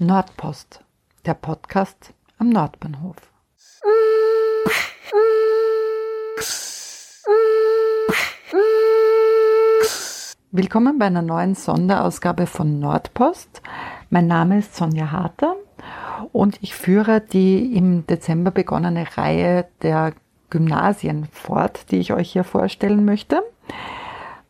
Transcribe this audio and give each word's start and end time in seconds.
Nordpost, 0.00 0.80
der 1.24 1.34
Podcast 1.34 2.14
am 2.38 2.48
Nordbahnhof. 2.48 3.14
Willkommen 10.50 10.98
bei 10.98 11.06
einer 11.06 11.22
neuen 11.22 11.54
Sonderausgabe 11.54 12.46
von 12.46 12.80
Nordpost. 12.80 13.62
Mein 14.10 14.26
Name 14.26 14.58
ist 14.58 14.74
Sonja 14.74 15.12
Harter 15.12 15.54
und 16.32 16.58
ich 16.60 16.74
führe 16.74 17.20
die 17.20 17.76
im 17.76 18.04
Dezember 18.08 18.50
begonnene 18.50 19.16
Reihe 19.16 19.68
der 19.82 20.12
Gymnasien 20.50 21.28
fort, 21.30 21.92
die 21.92 21.98
ich 21.98 22.12
euch 22.12 22.32
hier 22.32 22.42
vorstellen 22.42 23.04
möchte. 23.04 23.44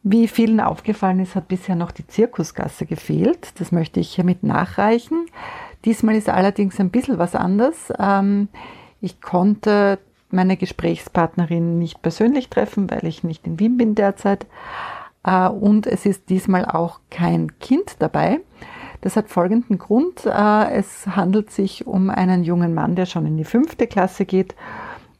Wie 0.06 0.28
vielen 0.28 0.60
aufgefallen 0.60 1.20
ist, 1.20 1.34
hat 1.34 1.48
bisher 1.48 1.76
noch 1.76 1.90
die 1.90 2.06
Zirkusgasse 2.06 2.84
gefehlt. 2.84 3.58
Das 3.58 3.72
möchte 3.72 4.00
ich 4.00 4.14
hiermit 4.14 4.42
nachreichen. 4.42 5.23
Diesmal 5.84 6.16
ist 6.16 6.28
allerdings 6.28 6.80
ein 6.80 6.90
bisschen 6.90 7.18
was 7.18 7.34
anders. 7.34 7.92
Ähm, 7.98 8.48
ich 9.00 9.20
konnte 9.20 9.98
meine 10.30 10.56
Gesprächspartnerin 10.56 11.78
nicht 11.78 12.02
persönlich 12.02 12.48
treffen, 12.48 12.90
weil 12.90 13.04
ich 13.04 13.22
nicht 13.22 13.46
in 13.46 13.58
Wien 13.60 13.76
bin 13.76 13.94
derzeit. 13.94 14.46
Äh, 15.24 15.48
und 15.48 15.86
es 15.86 16.06
ist 16.06 16.28
diesmal 16.30 16.64
auch 16.64 17.00
kein 17.10 17.58
Kind 17.58 17.96
dabei. 17.98 18.40
Das 19.02 19.16
hat 19.16 19.28
folgenden 19.28 19.78
Grund. 19.78 20.24
Äh, 20.24 20.70
es 20.72 21.06
handelt 21.06 21.50
sich 21.50 21.86
um 21.86 22.08
einen 22.08 22.44
jungen 22.44 22.74
Mann, 22.74 22.96
der 22.96 23.06
schon 23.06 23.26
in 23.26 23.36
die 23.36 23.44
fünfte 23.44 23.86
Klasse 23.86 24.24
geht 24.24 24.54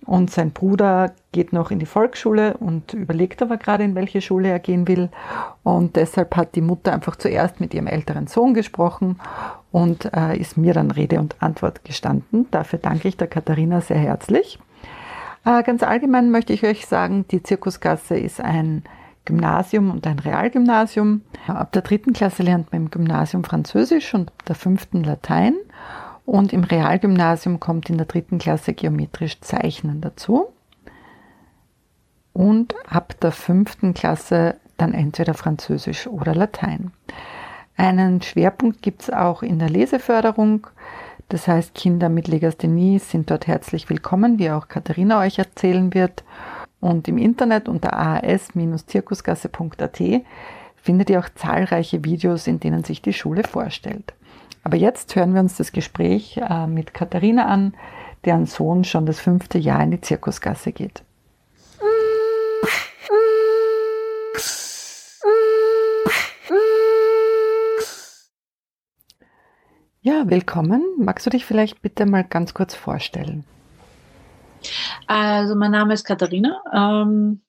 und 0.06 0.30
sein 0.30 0.52
Bruder 0.52 1.12
geht 1.32 1.52
noch 1.52 1.70
in 1.70 1.78
die 1.78 1.86
Volksschule 1.86 2.56
und 2.58 2.92
überlegt 2.92 3.42
aber 3.42 3.56
gerade, 3.56 3.84
in 3.84 3.94
welche 3.94 4.20
Schule 4.20 4.48
er 4.48 4.58
gehen 4.58 4.86
will. 4.86 5.08
Und 5.62 5.96
deshalb 5.96 6.36
hat 6.36 6.54
die 6.54 6.60
Mutter 6.60 6.92
einfach 6.92 7.16
zuerst 7.16 7.60
mit 7.60 7.74
ihrem 7.74 7.86
älteren 7.86 8.26
Sohn 8.26 8.54
gesprochen 8.54 9.20
und 9.72 10.10
äh, 10.14 10.36
ist 10.38 10.56
mir 10.56 10.74
dann 10.74 10.90
Rede 10.90 11.18
und 11.18 11.36
Antwort 11.40 11.84
gestanden. 11.84 12.46
Dafür 12.50 12.78
danke 12.78 13.08
ich 13.08 13.16
der 13.16 13.28
Katharina 13.28 13.80
sehr 13.80 13.98
herzlich. 13.98 14.58
Äh, 15.44 15.62
ganz 15.62 15.82
allgemein 15.82 16.30
möchte 16.30 16.52
ich 16.52 16.64
euch 16.64 16.86
sagen, 16.86 17.24
die 17.30 17.42
Zirkusgasse 17.42 18.16
ist 18.16 18.40
ein 18.40 18.84
Gymnasium 19.24 19.90
und 19.90 20.06
ein 20.06 20.18
Realgymnasium. 20.18 21.22
Ab 21.46 21.72
der 21.72 21.82
dritten 21.82 22.12
Klasse 22.12 22.42
lernt 22.42 22.72
man 22.72 22.82
im 22.82 22.90
Gymnasium 22.90 23.44
Französisch 23.44 24.14
und 24.14 24.28
ab 24.28 24.44
der 24.46 24.54
fünften 24.54 25.02
Latein. 25.02 25.54
Und 26.24 26.52
im 26.52 26.64
Realgymnasium 26.64 27.60
kommt 27.60 27.90
in 27.90 27.98
der 27.98 28.06
dritten 28.06 28.38
Klasse 28.38 28.74
geometrisch 28.74 29.40
Zeichnen 29.40 30.00
dazu. 30.00 30.46
Und 32.32 32.74
ab 32.86 33.18
der 33.20 33.32
fünften 33.32 33.94
Klasse 33.94 34.56
dann 34.76 34.92
entweder 34.92 35.34
Französisch 35.34 36.06
oder 36.06 36.34
Latein. 36.34 36.92
Einen 37.76 38.22
Schwerpunkt 38.22 38.82
gibt 38.82 39.02
es 39.02 39.10
auch 39.10 39.42
in 39.42 39.58
der 39.58 39.68
Leseförderung. 39.68 40.68
Das 41.28 41.48
heißt, 41.48 41.74
Kinder 41.74 42.08
mit 42.08 42.28
Legasthenie 42.28 42.98
sind 42.98 43.30
dort 43.30 43.46
herzlich 43.46 43.90
willkommen, 43.90 44.38
wie 44.38 44.50
auch 44.50 44.68
Katharina 44.68 45.20
euch 45.20 45.38
erzählen 45.38 45.92
wird. 45.94 46.24
Und 46.80 47.08
im 47.08 47.18
Internet 47.18 47.68
unter 47.68 47.94
ahs-zirkusgasse.at 47.94 50.00
findet 50.76 51.10
ihr 51.10 51.18
auch 51.18 51.28
zahlreiche 51.34 52.04
Videos, 52.04 52.46
in 52.46 52.60
denen 52.60 52.84
sich 52.84 53.00
die 53.00 53.14
Schule 53.14 53.42
vorstellt. 53.42 54.12
Aber 54.62 54.76
jetzt 54.76 55.14
hören 55.14 55.34
wir 55.34 55.40
uns 55.40 55.56
das 55.56 55.72
Gespräch 55.72 56.38
äh, 56.38 56.66
mit 56.66 56.94
Katharina 56.94 57.46
an, 57.46 57.74
deren 58.24 58.46
Sohn 58.46 58.84
schon 58.84 59.06
das 59.06 59.20
fünfte 59.20 59.58
Jahr 59.58 59.82
in 59.82 59.90
die 59.90 60.00
Zirkusgasse 60.00 60.72
geht. 60.72 61.02
Ja, 70.00 70.28
willkommen. 70.28 70.82
Magst 70.98 71.24
du 71.24 71.30
dich 71.30 71.46
vielleicht 71.46 71.80
bitte 71.80 72.04
mal 72.04 72.24
ganz 72.24 72.52
kurz 72.52 72.74
vorstellen? 72.74 73.44
Also 75.06 75.54
mein 75.54 75.70
Name 75.70 75.94
ist 75.94 76.04
Katharina. 76.04 76.62
Ähm, 76.74 77.40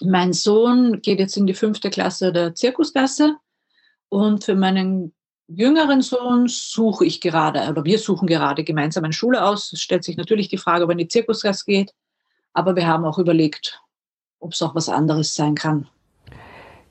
mein 0.00 0.32
Sohn 0.32 1.00
geht 1.00 1.18
jetzt 1.18 1.36
in 1.36 1.46
die 1.46 1.54
fünfte 1.54 1.90
Klasse 1.90 2.32
der 2.32 2.54
Zirkusgasse 2.54 3.36
und 4.10 4.44
für 4.44 4.54
meinen 4.54 5.14
jüngeren 5.48 6.02
Sohn 6.02 6.46
suche 6.46 7.06
ich 7.06 7.20
gerade, 7.20 7.68
oder 7.68 7.84
wir 7.84 7.98
suchen 7.98 8.28
gerade 8.28 8.64
gemeinsam 8.64 9.04
eine 9.04 9.12
Schule 9.12 9.44
aus. 9.44 9.72
Es 9.72 9.80
stellt 9.80 10.04
sich 10.04 10.16
natürlich 10.16 10.48
die 10.48 10.58
Frage, 10.58 10.84
ob 10.84 10.90
er 10.90 10.92
in 10.92 10.98
die 10.98 11.08
Zirkusgasse 11.08 11.64
geht, 11.66 11.94
aber 12.52 12.76
wir 12.76 12.86
haben 12.86 13.04
auch 13.04 13.18
überlegt, 13.18 13.80
ob 14.40 14.52
es 14.52 14.62
auch 14.62 14.74
was 14.74 14.88
anderes 14.88 15.34
sein 15.34 15.54
kann. 15.54 15.88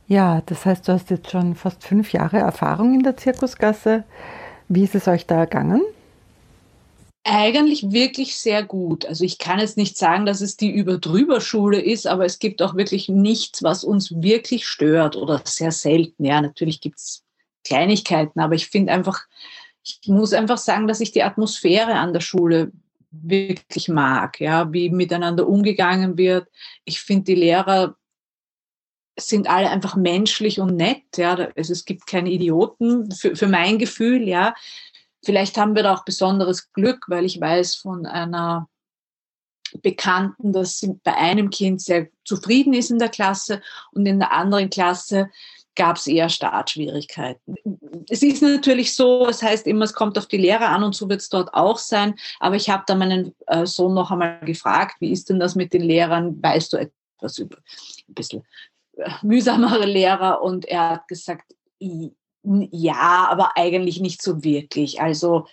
Ja, 0.07 0.41
das 0.45 0.65
heißt, 0.65 0.87
du 0.87 0.93
hast 0.93 1.09
jetzt 1.09 1.31
schon 1.31 1.55
fast 1.55 1.83
fünf 1.83 2.13
Jahre 2.13 2.37
Erfahrung 2.37 2.93
in 2.93 3.03
der 3.03 3.17
Zirkusgasse. 3.17 4.05
Wie 4.69 4.83
ist 4.83 4.95
es 4.95 5.07
euch 5.07 5.27
da 5.27 5.35
ergangen? 5.39 5.81
Eigentlich 7.25 7.91
wirklich 7.91 8.37
sehr 8.37 8.63
gut. 8.63 9.05
Also 9.05 9.25
ich 9.25 9.37
kann 9.37 9.59
jetzt 9.59 9.75
nicht 9.75 9.97
sagen, 9.97 10.25
dass 10.25 10.39
es 10.39 10.55
die 10.55 10.71
Überdrüber-Schule 10.71 11.81
ist, 11.81 12.07
aber 12.07 12.23
es 12.23 12.39
gibt 12.39 12.61
auch 12.61 12.75
wirklich 12.75 13.09
nichts, 13.09 13.63
was 13.63 13.83
uns 13.83 14.21
wirklich 14.21 14.65
stört 14.65 15.17
oder 15.17 15.41
sehr 15.43 15.73
selten. 15.73 16.23
Ja, 16.23 16.41
natürlich 16.41 16.79
gibt 16.79 16.99
es 16.99 17.26
Kleinigkeiten, 17.67 18.39
aber 18.39 18.55
ich 18.55 18.67
finde 18.67 18.93
einfach, 18.93 19.21
ich 19.83 19.99
muss 20.07 20.33
einfach 20.33 20.57
sagen, 20.57 20.87
dass 20.87 20.99
ich 20.99 21.11
die 21.11 21.23
Atmosphäre 21.23 21.93
an 21.93 22.13
der 22.13 22.21
Schule 22.21 22.71
wirklich 23.11 23.89
mag, 23.89 24.39
ja, 24.39 24.71
wie 24.73 24.89
miteinander 24.89 25.47
umgegangen 25.47 26.17
wird. 26.17 26.47
Ich 26.85 27.01
finde, 27.01 27.25
die 27.25 27.35
Lehrer 27.35 27.95
sind 29.19 29.49
alle 29.49 29.69
einfach 29.69 29.95
menschlich 29.95 30.59
und 30.59 30.75
nett, 30.75 31.17
ja. 31.17 31.35
Also 31.55 31.73
es 31.73 31.85
gibt 31.85 32.07
keine 32.07 32.29
Idioten 32.29 33.11
für, 33.11 33.35
für 33.35 33.47
mein 33.47 33.79
Gefühl, 33.79 34.27
ja. 34.27 34.53
Vielleicht 35.23 35.57
haben 35.57 35.75
wir 35.75 35.83
da 35.83 35.95
auch 35.95 36.05
besonderes 36.05 36.71
Glück, 36.71 37.05
weil 37.07 37.25
ich 37.25 37.41
weiß 37.41 37.75
von 37.75 38.05
einer 38.05 38.69
Bekannten, 39.81 40.53
dass 40.53 40.79
sie 40.79 40.93
bei 41.03 41.15
einem 41.15 41.49
Kind 41.49 41.81
sehr 41.81 42.07
zufrieden 42.23 42.73
ist 42.73 42.91
in 42.91 42.99
der 42.99 43.09
Klasse 43.09 43.61
und 43.91 44.05
in 44.05 44.19
der 44.19 44.31
anderen 44.31 44.69
Klasse 44.69 45.29
gab 45.77 45.95
es 45.95 46.07
eher 46.07 46.27
Startschwierigkeiten. 46.27 47.55
Es 48.09 48.21
ist 48.21 48.41
natürlich 48.41 48.93
so, 48.95 49.27
es 49.27 49.41
heißt 49.41 49.65
immer, 49.67 49.85
es 49.85 49.93
kommt 49.93 50.17
auf 50.17 50.25
die 50.25 50.37
Lehrer 50.37 50.69
an 50.69 50.83
und 50.83 50.95
so 50.95 51.07
wird 51.07 51.21
es 51.21 51.29
dort 51.29 51.53
auch 51.53 51.77
sein. 51.77 52.15
Aber 52.41 52.55
ich 52.55 52.69
habe 52.69 52.83
da 52.85 52.95
meinen 52.95 53.33
äh, 53.45 53.65
Sohn 53.65 53.93
noch 53.93 54.11
einmal 54.11 54.39
gefragt, 54.41 54.97
wie 54.99 55.11
ist 55.11 55.29
denn 55.29 55.39
das 55.39 55.55
mit 55.55 55.71
den 55.71 55.83
Lehrern? 55.83 56.41
Weißt 56.43 56.73
du 56.73 56.77
etwas 56.77 57.37
über 57.37 57.57
ein 58.09 58.13
bisschen 58.13 58.43
äh, 58.97 59.09
mühsamere 59.21 59.85
Lehrer? 59.85 60.41
Und 60.41 60.65
er 60.65 60.89
hat 60.89 61.07
gesagt, 61.07 61.53
ja, 61.79 63.27
aber 63.29 63.51
eigentlich 63.55 64.01
nicht 64.01 64.21
so 64.21 64.43
wirklich. 64.43 64.99
Also 64.99 65.47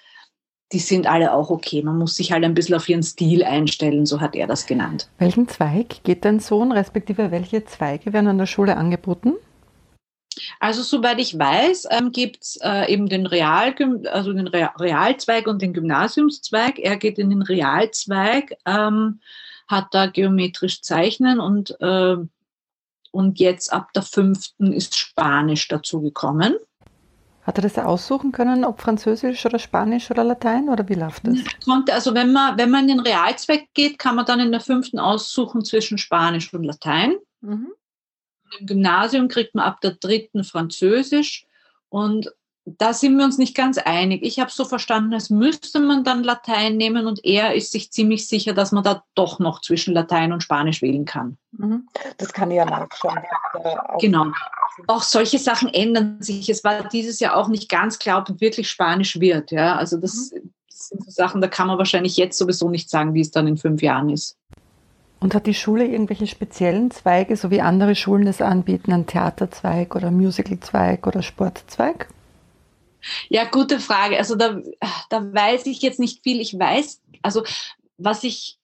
die 0.73 0.79
sind 0.79 1.06
alle 1.06 1.33
auch 1.33 1.51
okay. 1.51 1.83
Man 1.83 1.99
muss 1.99 2.17
sich 2.17 2.33
halt 2.33 2.45
ein 2.45 2.55
bisschen 2.55 2.75
auf 2.75 2.89
ihren 2.89 3.03
Stil 3.03 3.45
einstellen, 3.45 4.06
so 4.06 4.21
hat 4.21 4.35
er 4.35 4.47
das 4.47 4.67
genannt. 4.67 5.09
Welchen 5.19 5.49
Zweig 5.49 6.03
geht 6.03 6.25
dein 6.25 6.41
Sohn, 6.41 6.73
respektive 6.73 7.31
welche 7.31 7.65
Zweige 7.65 8.12
werden 8.12 8.29
an 8.29 8.39
der 8.39 8.47
Schule 8.47 8.77
angeboten? 8.77 9.35
Also 10.61 10.83
soweit 10.83 11.21
ich 11.21 11.39
weiß, 11.39 11.89
ähm, 11.91 12.12
gibt 12.12 12.43
es 12.43 12.59
äh, 12.62 12.93
eben 12.93 13.09
den, 13.09 13.27
Real, 13.27 13.75
also 14.11 14.33
den 14.33 14.49
Realzweig 14.49 15.47
und 15.47 15.62
den 15.62 15.72
Gymnasiumszweig. 15.72 16.78
Er 16.78 16.97
geht 16.97 17.19
in 17.19 17.31
den 17.31 17.43
Realzweig, 17.43 18.56
ähm, 18.67 19.21
hat 19.69 19.89
da 19.93 20.06
geometrisch 20.06 20.83
Zeichnen 20.83 21.41
und, 21.41 21.77
äh, 21.81 22.17
und 23.11 23.39
jetzt 23.39 23.73
ab 23.73 23.93
der 23.93 24.03
fünften 24.03 24.73
ist 24.73 24.97
Spanisch 24.97 25.69
dazugekommen. 25.69 26.56
Hat 27.43 27.59
er 27.59 27.62
das 27.62 27.78
aussuchen 27.78 28.33
können, 28.33 28.65
ob 28.65 28.81
Französisch 28.81 29.44
oder 29.44 29.59
Spanisch 29.59 30.11
oder 30.11 30.25
Latein 30.25 30.71
oder 30.71 30.89
wie 30.89 30.94
läuft 30.94 31.27
das? 31.27 31.39
Konnte, 31.65 31.93
also 31.93 32.15
wenn 32.15 32.33
man, 32.33 32.56
wenn 32.56 32.71
man 32.71 32.89
in 32.89 32.97
den 32.97 33.00
Realzweig 33.00 33.69
geht, 33.75 33.99
kann 33.99 34.17
man 34.17 34.25
dann 34.25 34.41
in 34.41 34.50
der 34.50 34.62
fünften 34.62 34.99
aussuchen 34.99 35.62
zwischen 35.62 35.99
Spanisch 35.99 36.53
und 36.55 36.65
Latein. 36.65 37.17
Mhm 37.43 37.69
im 38.59 38.66
Gymnasium 38.66 39.29
kriegt 39.29 39.55
man 39.55 39.64
ab 39.64 39.81
der 39.81 39.93
dritten 39.93 40.44
Französisch 40.44 41.46
und 41.88 42.31
da 42.67 42.94
sind 42.94 43.17
wir 43.17 43.25
uns 43.25 43.37
nicht 43.37 43.55
ganz 43.55 43.76
einig. 43.76 44.23
Ich 44.23 44.41
habe 44.41 44.50
so 44.50 44.64
verstanden, 44.64 45.12
als 45.12 45.29
müsste 45.29 45.81
man 45.81 46.02
dann 46.02 46.25
Latein 46.25 46.76
nehmen 46.76 47.06
und 47.06 47.23
er 47.23 47.55
ist 47.55 47.73
sich 47.73 47.93
ziemlich 47.93 48.26
sicher, 48.26 48.55
dass 48.55 48.73
man 48.73 48.82
da 48.82 49.05
doch 49.14 49.38
noch 49.38 49.61
zwischen 49.61 49.93
Latein 49.93 50.32
und 50.32 50.43
Spanisch 50.43 50.81
wählen 50.81 51.05
kann. 51.05 51.37
Mhm. 51.52 51.87
Das 52.17 52.32
kann 52.32 52.50
ich 52.50 52.56
ja 52.56 52.64
nachschauen. 52.64 53.19
Genau. 54.00 54.26
Auch 54.87 55.02
solche 55.02 55.38
Sachen 55.38 55.69
ändern 55.69 56.23
sich. 56.23 56.49
Es 56.49 56.64
war 56.64 56.88
dieses 56.88 57.20
Jahr 57.20 57.37
auch 57.37 57.49
nicht 57.49 57.69
ganz 57.69 57.99
klar, 57.99 58.25
ob 58.26 58.40
wirklich 58.40 58.70
Spanisch 58.70 59.20
wird. 59.20 59.50
Ja, 59.50 59.76
also 59.76 59.99
das, 59.99 60.32
mhm. 60.32 60.52
das 60.70 60.88
sind 60.88 61.05
so 61.05 61.11
Sachen, 61.11 61.43
da 61.43 61.49
kann 61.49 61.67
man 61.67 61.76
wahrscheinlich 61.76 62.17
jetzt 62.17 62.38
sowieso 62.38 62.70
nicht 62.70 62.88
sagen, 62.88 63.12
wie 63.12 63.20
es 63.20 63.31
dann 63.31 63.47
in 63.47 63.58
fünf 63.58 63.82
Jahren 63.82 64.08
ist. 64.08 64.38
Und 65.25 65.35
hat 65.35 65.47
die 65.47 65.55
Schule 65.55 65.87
irgendwelche 65.87 66.26
speziellen 66.26 66.91
Zweige, 66.91 67.35
so 67.38 67.50
wie 67.50 67.62
andere 67.62 67.94
Schulen 67.94 68.26
das 68.26 68.43
anbieten, 68.43 68.93
einen 68.93 69.06
Theaterzweig 69.06 69.97
oder 69.97 70.11
Musicalzweig 70.11 71.06
oder 71.06 71.23
Sportzweig? 71.23 72.11
Ja, 73.31 73.44
gute 73.44 73.81
Frage. 73.81 74.19
Also 74.19 74.35
da, 74.35 74.61
da 75.09 75.32
weiß 75.32 75.65
ich 75.65 75.81
jetzt 75.81 75.99
nicht 75.99 76.23
viel. 76.23 76.43
Ich 76.43 76.59
weiß, 76.59 77.00
also 77.23 77.43
was 77.97 78.23
ich 78.23 78.59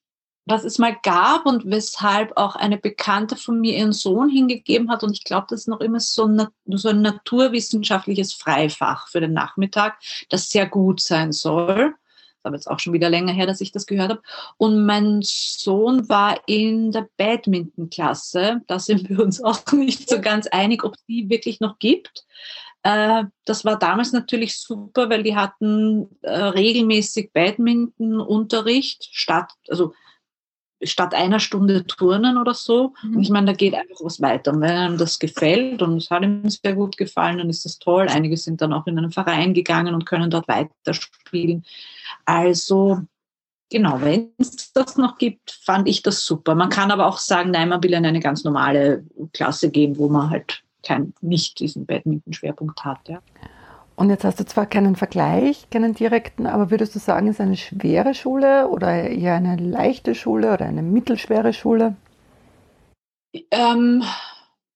was 0.45 0.65
es 0.65 0.79
mal 0.79 0.95
gab 1.03 1.47
und 1.47 1.65
weshalb 1.65 2.37
auch 2.37 2.57
eine 2.57 2.77
Bekannte 2.77 3.37
von 3.37 3.59
mir 3.59 3.79
ihren 3.79 3.93
Sohn 3.93 4.29
hingegeben 4.29 4.91
hat. 4.91 5.03
Und 5.03 5.13
ich 5.13 5.25
glaube, 5.25 5.47
das 5.49 5.61
ist 5.61 5.69
noch 5.69 5.81
immer 5.81 6.01
so 6.01 6.27
ein, 6.27 6.47
so 6.67 6.91
ein 6.91 7.01
naturwissenschaftliches 7.01 8.35
Freifach 8.35 9.09
für 9.09 9.21
den 9.23 9.33
Nachmittag, 9.33 9.99
das 10.29 10.51
sehr 10.51 10.67
gut 10.67 11.01
sein 11.01 11.33
soll. 11.33 11.95
Das 12.43 12.45
ist 12.45 12.47
aber 12.47 12.57
jetzt 12.57 12.71
auch 12.71 12.81
schon 12.81 12.93
wieder 12.95 13.11
länger 13.11 13.33
her, 13.33 13.47
dass 13.47 13.61
ich 13.61 13.73
das 13.73 13.87
gehört 13.87 14.11
habe. 14.11 14.23
Und 14.57 14.87
mein 14.87 15.21
Sohn 15.23 16.09
war 16.09 16.41
in 16.47 16.91
der 16.91 17.09
Badminton-Klasse. 17.19 18.63
Da 18.67 18.79
sind 18.79 19.09
wir 19.11 19.21
uns 19.21 19.43
auch 19.43 19.61
nicht 19.73 20.09
so 20.09 20.21
ganz 20.21 20.47
einig, 20.47 20.85
ob 20.85 20.97
die 21.07 21.29
wirklich 21.29 21.61
noch 21.61 21.79
gibt. 21.79 22.25
Äh, 22.83 23.25
das 23.45 23.65
war 23.65 23.79
damals 23.79 24.13
natürlich 24.13 24.59
super, 24.59 25.11
weil 25.11 25.23
die 25.23 25.37
hatten 25.37 26.09
äh, 26.23 26.31
regelmäßig 26.31 27.33
Badminton-Unterricht 27.33 29.09
statt, 29.13 29.53
also 29.69 29.93
statt 30.83 31.15
einer 31.15 31.41
Stunde 31.41 31.87
Turnen 31.87 32.39
oder 32.39 32.55
so. 32.55 32.95
Mhm. 33.03 33.17
Und 33.17 33.23
ich 33.23 33.31
meine, 33.31 33.47
da 33.49 33.53
geht 33.53 33.75
einfach 33.75 34.01
was 34.01 34.21
weiter. 34.21 34.53
Und 34.53 34.61
wenn 34.61 34.71
einem 34.71 34.99
das 34.99 35.19
gefällt 35.19 35.83
und 35.83 35.99
es 35.99 36.11
hat 36.11 36.23
ihm 36.23 36.49
sehr 36.49 36.75
gut 36.75 36.97
gefallen, 36.97 37.39
dann 37.39 37.51
ist 37.51 37.65
das 37.65 37.79
toll. 37.79 38.07
Einige 38.09 38.37
sind 38.37 38.61
dann 38.61 38.73
auch 38.73 38.87
in 38.87 38.99
einen 38.99 39.11
Verein 39.11 39.55
gegangen 39.55 39.95
und 39.95 40.07
können 40.07 40.31
dort 40.31 40.49
weiterspielen. 40.49 41.65
Also 42.25 43.01
genau, 43.71 44.01
wenn 44.01 44.33
es 44.39 44.73
das 44.73 44.97
noch 44.97 45.19
gibt, 45.19 45.51
fand 45.51 45.89
ich 45.89 46.03
das 46.03 46.25
super. 46.25 46.55
Man 46.55 46.71
kann 46.71 46.91
aber 46.91 47.07
auch 47.07 47.19
sagen, 47.19 47.51
nein, 47.51 47.69
man 47.69 47.83
will 47.83 47.95
in 47.95 48.07
eine 48.07 48.21
ganz 48.21 48.45
normale 48.45 49.05
Klasse 49.33 49.71
gehen, 49.71 49.99
wo 49.99 50.09
man 50.09 50.31
halt 50.31 50.63
kein, 50.83 51.13
nicht 51.21 51.61
diesen 51.61 51.87
Badminton-Schwerpunkt 51.87 52.85
hat. 52.85 53.09
Ja. 53.09 53.21
Und 54.01 54.09
jetzt 54.09 54.25
hast 54.25 54.41
du 54.41 54.47
zwar 54.47 54.65
keinen 54.65 54.97
Vergleich, 54.97 55.69
keinen 55.69 55.93
direkten, 55.93 56.47
aber 56.47 56.71
würdest 56.71 56.95
du 56.95 56.99
sagen, 56.99 57.27
ist 57.27 57.39
eine 57.39 57.59
schwere 57.59 58.15
Schule 58.15 58.67
oder 58.69 59.11
eher 59.11 59.35
eine 59.35 59.57
leichte 59.57 60.15
Schule 60.15 60.55
oder 60.55 60.65
eine 60.65 60.81
mittelschwere 60.81 61.53
Schule? 61.53 61.97
Ähm, 63.51 64.03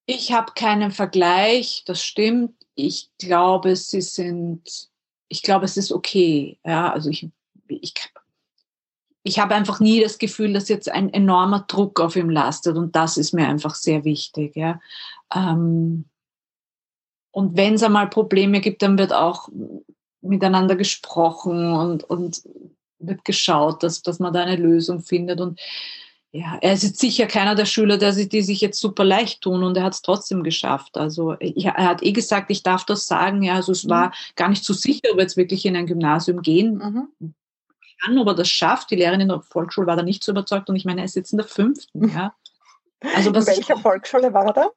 ich 0.04 0.32
habe 0.32 0.52
keinen 0.54 0.90
Vergleich, 0.90 1.84
das 1.86 2.04
stimmt. 2.04 2.52
Ich 2.74 3.08
glaube, 3.16 3.74
sie 3.76 4.02
sind, 4.02 4.90
ich 5.28 5.40
glaube, 5.40 5.64
es 5.64 5.78
ist 5.78 5.90
okay. 5.90 6.58
Ja, 6.62 6.92
also 6.92 7.08
ich, 7.08 7.26
ich, 7.68 7.94
ich 9.22 9.38
habe 9.38 9.54
einfach 9.54 9.80
nie 9.80 10.02
das 10.02 10.18
Gefühl, 10.18 10.52
dass 10.52 10.68
jetzt 10.68 10.90
ein 10.90 11.10
enormer 11.10 11.64
Druck 11.66 11.98
auf 11.98 12.14
ihm 12.16 12.28
lastet 12.28 12.76
und 12.76 12.94
das 12.94 13.16
ist 13.16 13.32
mir 13.32 13.48
einfach 13.48 13.74
sehr 13.74 14.04
wichtig. 14.04 14.54
Ja. 14.54 14.80
Ähm, 15.34 16.04
und 17.34 17.56
wenn 17.56 17.74
es 17.74 17.82
einmal 17.82 18.08
Probleme 18.08 18.60
gibt, 18.60 18.80
dann 18.80 18.96
wird 18.96 19.12
auch 19.12 19.48
miteinander 20.22 20.76
gesprochen 20.76 21.72
und, 21.72 22.04
und 22.04 22.42
wird 23.00 23.24
geschaut, 23.24 23.82
dass, 23.82 24.02
dass 24.02 24.20
man 24.20 24.32
da 24.32 24.44
eine 24.44 24.54
Lösung 24.54 25.00
findet. 25.00 25.40
Und 25.40 25.60
ja, 26.30 26.58
er 26.60 26.74
ist 26.74 26.84
jetzt 26.84 27.00
sicher 27.00 27.26
keiner 27.26 27.56
der 27.56 27.64
Schüler, 27.64 27.98
der 27.98 28.12
sich, 28.12 28.28
die 28.28 28.42
sich 28.42 28.60
jetzt 28.60 28.78
super 28.78 29.02
leicht 29.02 29.40
tun 29.40 29.64
und 29.64 29.76
er 29.76 29.82
hat 29.82 29.94
es 29.94 30.02
trotzdem 30.02 30.44
geschafft. 30.44 30.96
Also 30.96 31.34
ich, 31.40 31.64
er 31.64 31.88
hat 31.88 32.04
eh 32.04 32.12
gesagt, 32.12 32.52
ich 32.52 32.62
darf 32.62 32.84
das 32.84 33.08
sagen. 33.08 33.42
Ja, 33.42 33.54
also 33.54 33.72
es 33.72 33.88
war 33.88 34.06
mhm. 34.06 34.12
gar 34.36 34.48
nicht 34.48 34.64
so 34.64 34.72
sicher, 34.72 35.08
ob 35.10 35.18
er 35.18 35.22
jetzt 35.22 35.36
wirklich 35.36 35.66
in 35.66 35.74
ein 35.74 35.88
Gymnasium 35.88 36.40
gehen 36.40 36.76
mhm. 36.76 37.34
kann, 38.00 38.16
ob 38.16 38.28
er 38.28 38.34
das 38.34 38.48
schafft. 38.48 38.92
Die 38.92 38.96
Lehrerin 38.96 39.22
in 39.22 39.28
der 39.28 39.40
Volksschule 39.40 39.88
war 39.88 39.96
da 39.96 40.04
nicht 40.04 40.22
so 40.22 40.30
überzeugt 40.30 40.68
und 40.68 40.76
ich 40.76 40.84
meine, 40.84 41.00
er 41.00 41.06
ist 41.06 41.16
jetzt 41.16 41.32
in 41.32 41.38
der 41.38 41.48
fünften. 41.48 42.08
Ja. 42.14 42.32
Also 43.16 43.30
in 43.30 43.46
welcher 43.46 43.76
Volksschule 43.76 44.32
war 44.32 44.46
er 44.46 44.52
da? 44.52 44.70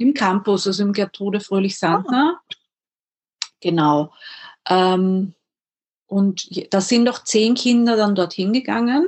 Im 0.00 0.14
Campus, 0.14 0.66
also 0.66 0.82
im 0.82 0.94
Gertrude 0.94 1.40
Fröhlich-Sandner. 1.40 2.40
Ah. 2.40 2.54
Genau. 3.60 4.14
Ähm, 4.66 5.34
und 6.06 6.72
da 6.72 6.80
sind 6.80 7.04
noch 7.04 7.22
zehn 7.22 7.54
Kinder 7.54 7.98
dann 7.98 8.14
dorthin 8.14 8.54
gegangen. 8.54 9.06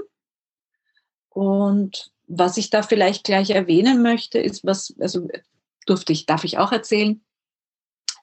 Und 1.30 2.12
was 2.26 2.58
ich 2.58 2.68
da 2.68 2.82
vielleicht 2.82 3.24
gleich 3.24 3.48
erwähnen 3.48 4.02
möchte, 4.02 4.38
ist, 4.38 4.66
was, 4.66 4.94
also 5.00 5.26
durfte 5.86 6.12
ich, 6.12 6.26
darf 6.26 6.44
ich 6.44 6.58
auch 6.58 6.72
erzählen. 6.72 7.22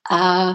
Äh, 0.07 0.53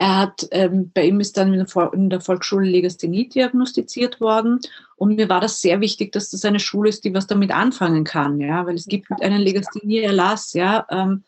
er 0.00 0.16
hat, 0.16 0.46
ähm, 0.52 0.92
bei 0.94 1.06
ihm 1.06 1.18
ist 1.18 1.36
dann 1.36 1.52
in 1.52 1.66
der, 1.66 1.92
in 1.92 2.08
der 2.08 2.20
Volksschule 2.20 2.70
Legasthenie 2.70 3.28
diagnostiziert 3.28 4.20
worden. 4.20 4.60
Und 4.94 5.16
mir 5.16 5.28
war 5.28 5.40
das 5.40 5.60
sehr 5.60 5.80
wichtig, 5.80 6.12
dass 6.12 6.30
das 6.30 6.44
eine 6.44 6.60
Schule 6.60 6.88
ist, 6.88 7.04
die 7.04 7.14
was 7.14 7.26
damit 7.26 7.50
anfangen 7.50 8.04
kann, 8.04 8.40
ja, 8.40 8.64
weil 8.64 8.76
es 8.76 8.86
gibt 8.86 9.10
einen 9.20 9.40
Legasthenie-Erlass, 9.40 10.52
ja. 10.52 10.86
Ähm, 10.88 11.24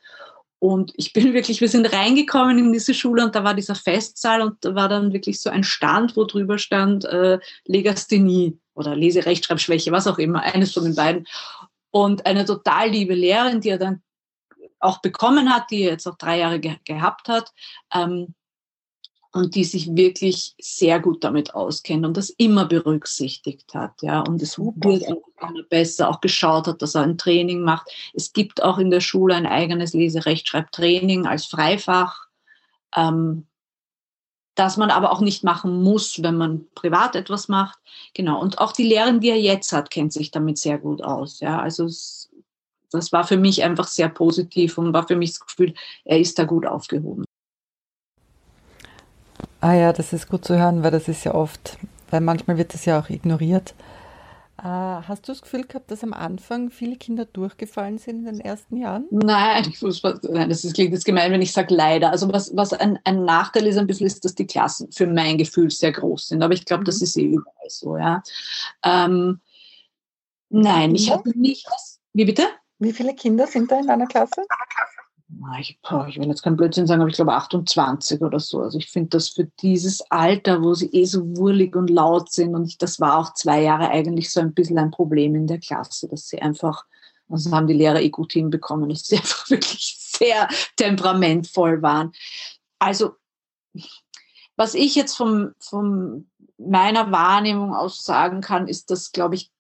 und 0.61 0.93
ich 0.97 1.13
bin 1.13 1.33
wirklich, 1.35 1.61
wir 1.61 1.69
sind 1.69 1.93
reingekommen 1.93 2.59
in 2.59 2.73
diese 2.73 2.95
Schule 2.95 3.25
und 3.25 3.35
da 3.35 3.43
war 3.43 3.55
dieser 3.55 3.75
Festsaal 3.75 4.43
und 4.43 4.65
da 4.65 4.77
war 4.77 4.89
dann 4.89 5.13
wirklich 5.13 5.41
so 5.41 5.51
ein 5.51 5.65
Stand, 5.65 6.17
wo 6.17 6.25
drüber 6.25 6.59
stand 6.59 7.05
äh, 7.07 7.41
Legasthenie 7.65 8.57
oder 8.75 8.95
Leserechtschreibschwäche, 8.95 9.91
was 9.91 10.07
auch 10.07 10.19
immer, 10.19 10.43
eines 10.43 10.73
von 10.73 10.85
den 10.85 10.95
beiden. 10.95 11.27
Und 11.91 12.25
eine 12.27 12.45
total 12.45 12.91
liebe 12.91 13.15
Lehrerin, 13.15 13.61
die 13.61 13.71
er 13.71 13.79
dann 13.79 14.03
auch 14.79 15.01
bekommen 15.01 15.53
hat, 15.53 15.71
die 15.71 15.83
er 15.83 15.93
jetzt 15.93 16.07
auch 16.07 16.17
drei 16.17 16.39
Jahre 16.39 16.61
ge 16.61 16.77
gehabt 16.85 17.29
hat, 17.29 17.53
ähm, 17.93 18.35
und 19.33 19.55
die 19.55 19.65
sich 19.65 19.95
wirklich 19.95 20.55
sehr 20.61 20.99
gut 20.99 21.23
damit 21.23 21.55
auskennt 21.55 22.05
und 22.05 22.17
das 22.17 22.31
immer 22.31 22.65
berücksichtigt 22.65 23.75
hat, 23.75 24.03
ja. 24.03 24.21
Und 24.21 24.43
es 24.43 24.59
wird 24.59 25.09
auch 25.09 25.69
besser, 25.69 26.09
auch 26.09 26.21
geschaut 26.21 26.67
hat, 26.67 26.83
dass 26.83 26.97
er 26.97 27.03
ein 27.03 27.19
Training 27.19 27.63
macht. 27.63 27.91
Es 28.13 28.33
gibt 28.33 28.63
auch 28.63 28.79
in 28.79 28.91
der 28.91 29.01
Schule 29.01 29.35
ein 29.35 29.47
eigenes 29.47 29.93
Leserechtschreibtraining 29.93 31.27
als 31.27 31.47
Freifach, 31.47 32.27
ähm, 32.97 33.47
das 34.57 34.77
man 34.77 34.91
aber 34.91 35.13
auch 35.13 35.21
nicht 35.21 35.45
machen 35.45 35.83
muss, 35.83 36.23
wenn 36.23 36.37
man 36.37 36.67
privat 36.75 37.15
etwas 37.15 37.47
macht. 37.47 37.79
Genau. 38.15 38.41
Und 38.41 38.59
auch 38.59 38.73
die 38.73 38.85
Lehrerin, 38.85 39.21
die 39.21 39.31
er 39.31 39.41
jetzt 39.41 39.73
hat, 39.73 39.91
kennt 39.91 40.13
sich 40.13 40.33
damit 40.33 40.59
sehr 40.59 40.79
gut 40.79 41.03
aus, 41.03 41.39
ja. 41.39 41.61
Also 41.61 41.85
es, 41.85 42.31
das 42.91 43.13
war 43.13 43.23
für 43.23 43.37
mich 43.37 43.63
einfach 43.63 43.87
sehr 43.87 44.09
positiv 44.09 44.77
und 44.77 44.93
war 44.93 45.07
für 45.07 45.15
mich 45.15 45.31
das 45.31 45.41
Gefühl, 45.41 45.75
er 46.05 46.19
ist 46.19 46.37
da 46.37 46.45
gut 46.45 46.67
aufgehoben. 46.67 47.25
Ah 49.61 49.75
ja, 49.75 49.93
das 49.93 50.13
ist 50.13 50.29
gut 50.29 50.45
zu 50.45 50.59
hören, 50.59 50.83
weil 50.83 50.91
das 50.91 51.09
ist 51.09 51.25
ja 51.25 51.35
oft, 51.35 51.79
weil 52.11 52.21
manchmal 52.21 52.57
wird 52.57 52.73
das 52.73 52.87
ja 52.87 52.99
auch 52.99 53.11
ignoriert. 53.11 53.75
Äh, 54.59 54.65
hast 54.65 55.27
du 55.27 55.33
das 55.33 55.41
Gefühl 55.41 55.65
gehabt, 55.65 55.91
dass 55.91 56.03
am 56.03 56.13
Anfang 56.13 56.71
viele 56.71 56.97
Kinder 56.97 57.25
durchgefallen 57.25 57.97
sind 57.97 58.21
in 58.21 58.25
den 58.27 58.41
ersten 58.41 58.77
Jahren? 58.77 59.07
Nein, 59.11 59.67
ich 59.69 59.81
muss, 59.81 60.03
nein 60.03 60.51
das 60.51 60.65
ist, 60.65 60.75
klingt 60.75 60.93
jetzt 60.93 61.07
gemein, 61.07 61.33
wenn 61.33 61.41
ich 61.41 61.53
sage 61.53 61.75
leider. 61.75 62.11
Also 62.11 62.31
was, 62.31 62.55
was 62.55 62.75
ein, 62.75 62.99
ein, 63.05 63.25
Nachteil 63.25 63.67
ist 63.67 63.79
ein 63.79 63.87
bisschen, 63.87 64.07
ist, 64.07 64.23
dass 64.25 64.35
die 64.35 64.47
Klassen 64.47 64.93
für 64.93 65.07
mein 65.07 65.39
Gefühl 65.39 65.71
sehr 65.71 65.93
groß 65.93 66.29
sind. 66.29 66.43
Aber 66.43 66.53
ich 66.53 66.67
glaube, 66.67 66.83
mhm. 66.83 66.87
das 66.87 67.01
ist 67.01 67.17
eh 67.17 67.25
überall 67.25 67.69
so. 67.69 67.97
Ja. 67.97 68.23
Ähm, 68.85 69.41
nein, 70.51 70.95
ich 70.95 71.11
habe 71.11 71.39
nicht. 71.39 71.67
Wie 72.13 72.27
bitte? 72.27 72.47
Wie 72.79 72.93
viele 72.93 73.15
Kinder 73.15 73.47
sind 73.47 73.71
da 73.71 73.79
in 73.79 73.89
einer 73.89 74.07
Klasse? 74.07 74.43
Ich, 75.59 75.79
ich 76.09 76.19
will 76.19 76.29
jetzt 76.29 76.43
keinen 76.43 76.57
Blödsinn 76.57 76.87
sagen, 76.87 77.01
aber 77.01 77.09
ich 77.09 77.17
glaube 77.17 77.33
28 77.33 78.21
oder 78.21 78.41
so. 78.41 78.61
Also 78.61 78.79
ich 78.79 78.91
finde 78.91 79.11
das 79.11 79.31
für 79.31 79.45
dieses 79.61 80.03
Alter, 80.11 80.63
wo 80.63 80.75
sie 80.75 80.91
eh 80.93 81.05
so 81.05 81.37
wurlig 81.37 81.75
und 81.77 81.89
laut 81.89 82.31
sind 82.31 82.55
und 82.55 82.67
ich, 82.67 82.79
das 82.79 83.01
war 83.01 83.19
auch 83.19 83.35
zwei 83.35 83.63
Jahre 83.63 83.89
eigentlich 83.89 84.31
so 84.31 84.41
ein 84.41 84.53
bisschen 84.53 84.79
ein 84.79 84.91
Problem 84.91 85.35
in 85.35 85.47
der 85.47 85.59
Klasse, 85.59 86.09
dass 86.09 86.29
sie 86.29 86.43
einfach, 86.43 86.85
also 87.29 87.53
haben 87.53 87.67
die 87.67 87.75
Lehrer 87.75 88.01
eh 88.01 88.11
gut 88.11 88.33
hinbekommen, 88.33 88.91
dass 88.91 89.07
sie 89.07 89.17
einfach 89.19 89.49
wirklich 89.49 89.97
sehr 89.99 90.49
temperamentvoll 90.77 91.81
waren. 91.81 92.13
Also 92.79 93.13
was 94.57 94.75
ich 94.75 94.95
jetzt 94.95 95.17
von 95.17 95.55
vom 95.59 96.27
meiner 96.59 97.11
Wahrnehmung 97.11 97.75
aus 97.75 98.05
sagen 98.05 98.43
kann, 98.43 98.69
ist, 98.69 98.91
dass, 98.91 99.13
glaube 99.13 99.35
ich, 99.35 99.51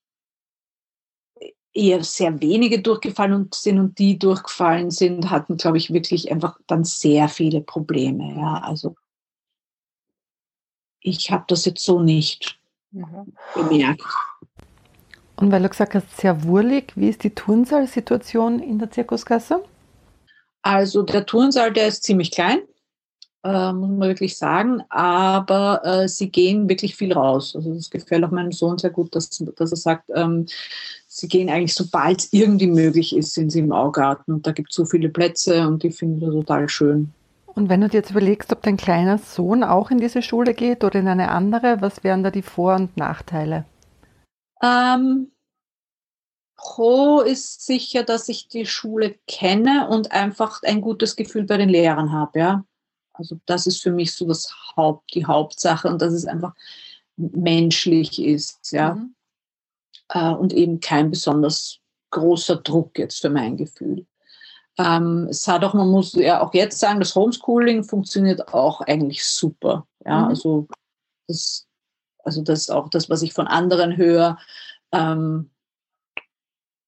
eher 1.73 2.03
sehr 2.03 2.41
wenige 2.41 2.81
durchgefallen 2.81 3.49
sind 3.53 3.79
und 3.79 3.99
die 3.99 4.19
durchgefallen 4.19 4.91
sind, 4.91 5.31
hatten, 5.31 5.57
glaube 5.57 5.79
ich, 5.79 5.93
wirklich 5.93 6.31
einfach 6.31 6.59
dann 6.67 6.85
sehr 6.85 7.29
viele 7.29 7.61
Probleme. 7.61 8.35
Ja, 8.37 8.61
also 8.65 8.97
ich 11.00 11.31
habe 11.31 11.45
das 11.49 11.65
jetzt 11.65 11.85
so 11.85 12.00
nicht 12.00 12.59
mhm. 12.91 13.33
bemerkt. 13.55 14.03
Und 15.37 15.50
weil 15.50 15.62
du 15.62 15.69
gesagt 15.69 15.95
hast, 15.95 16.19
sehr 16.19 16.43
wurlig, 16.45 16.93
wie 16.97 17.09
ist 17.09 17.25
die 17.25 17.35
Turnsaalsituation 17.35 18.59
in 18.59 18.79
der 18.79 18.91
Zirkuskasse? 18.91 19.65
Also 20.62 21.03
der 21.03 21.25
Turnsaal, 21.25 21.73
der 21.73 21.87
ist 21.87 22.03
ziemlich 22.03 22.31
klein, 22.31 22.61
äh, 23.42 23.73
muss 23.73 23.90
man 23.90 24.09
wirklich 24.09 24.37
sagen, 24.37 24.82
aber 24.88 25.80
äh, 25.85 26.09
sie 26.09 26.30
gehen 26.30 26.68
wirklich 26.68 26.97
viel 26.97 27.12
raus. 27.12 27.56
Also 27.56 27.75
das 27.75 27.90
gefällt 27.90 28.25
auch 28.25 28.30
meinem 28.30 28.52
Sohn 28.52 28.78
sehr 28.78 28.90
gut, 28.90 29.14
dass, 29.14 29.30
dass 29.30 29.70
er 29.70 29.76
sagt, 29.76 30.11
ähm, 30.14 30.47
sie 31.06 31.28
gehen 31.28 31.49
eigentlich, 31.49 31.75
sobald 31.75 32.20
es 32.20 32.32
irgendwie 32.32 32.66
möglich 32.66 33.16
ist, 33.16 33.35
sind 33.35 33.50
sie 33.50 33.61
im 33.61 33.73
Augarten. 33.73 34.32
Und 34.35 34.47
da 34.47 34.52
gibt 34.52 34.70
es 34.70 34.76
so 34.76 34.85
viele 34.85 35.09
Plätze 35.09 35.66
und 35.66 35.82
die 35.82 35.90
finden 35.90 36.20
wir 36.20 36.30
total 36.30 36.68
schön. 36.68 37.12
Und 37.47 37.68
wenn 37.68 37.80
du 37.80 37.88
dir 37.88 37.99
jetzt 37.99 38.11
überlegst, 38.11 38.52
ob 38.52 38.62
dein 38.62 38.76
kleiner 38.76 39.18
Sohn 39.18 39.64
auch 39.64 39.90
in 39.90 39.99
diese 39.99 40.23
Schule 40.23 40.54
geht 40.54 40.85
oder 40.85 41.00
in 41.00 41.09
eine 41.09 41.30
andere, 41.30 41.80
was 41.80 42.04
wären 42.04 42.23
da 42.23 42.30
die 42.30 42.42
Vor- 42.42 42.76
und 42.76 42.97
Nachteile? 42.97 43.64
Ähm, 44.62 45.32
Pro 46.56 47.20
ist 47.23 47.64
sicher, 47.64 48.02
dass 48.02 48.28
ich 48.28 48.49
die 48.49 48.66
Schule 48.66 49.16
kenne 49.26 49.88
und 49.88 50.12
einfach 50.12 50.62
ein 50.62 50.82
gutes 50.82 51.16
Gefühl 51.16 51.44
bei 51.44 51.56
den 51.56 51.70
Lehrern 51.70 52.12
habe. 52.12 52.38
Ja? 52.38 52.64
Also 53.21 53.39
das 53.47 53.67
ist 53.67 53.83
für 53.83 53.93
mich 53.93 54.15
so 54.15 54.27
das 54.27 54.53
Haupt, 54.77 55.15
die 55.15 55.27
Hauptsache 55.27 55.89
und 55.89 56.00
dass 56.00 56.12
es 56.12 56.25
einfach 56.25 56.55
menschlich 57.17 58.21
ist. 58.21 58.73
Ja? 58.73 58.95
Mhm. 58.95 59.15
äh, 60.09 60.31
und 60.31 60.53
eben 60.55 60.81
kein 60.81 61.11
besonders 61.11 61.79
großer 62.11 62.57
Druck 62.57 62.99
jetzt 62.99 63.21
für 63.21 63.31
mein 63.31 63.57
Gefühl. 63.57 64.07
Ähm, 64.79 65.29
es 65.29 65.47
hat 65.47 65.62
auch, 65.65 65.75
man 65.75 65.91
muss 65.91 66.15
ja 66.15 66.41
auch 66.41 66.55
jetzt 66.55 66.81
sagen, 66.81 67.00
das 67.00 67.15
Homeschooling 67.15 67.85
funktioniert 67.85 68.55
auch 68.55 68.81
eigentlich 68.81 69.25
super. 69.25 69.87
Ja, 70.05 70.23
mhm. 70.23 70.29
also 70.29 70.69
das, 71.29 71.69
also 72.25 72.43
das 72.43 72.61
ist 72.61 72.71
auch 72.71 72.89
das, 72.89 73.11
was 73.11 73.21
ich 73.23 73.35
von 73.35 73.47
anderen 73.47 73.97
höre. 73.97 74.39
Ähm, 74.93 75.50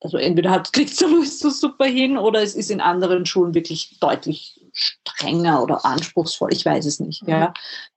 also 0.00 0.16
entweder 0.16 0.50
hat, 0.50 0.72
kriegt 0.72 0.90
es 0.90 1.38
so 1.38 1.50
super 1.50 1.84
hin 1.84 2.16
oder 2.16 2.42
es 2.42 2.54
ist 2.54 2.70
in 2.70 2.80
anderen 2.80 3.26
Schulen 3.26 3.54
wirklich 3.54 3.98
deutlich 4.00 4.61
strenger 4.72 5.62
oder 5.62 5.84
anspruchsvoll. 5.84 6.52
Ich 6.52 6.64
weiß 6.64 6.86
es 6.86 7.00
nicht. 7.00 7.22
Mhm. 7.22 7.28
Ja. 7.28 7.54